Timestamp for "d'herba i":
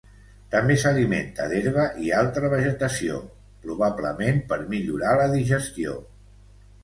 1.49-2.09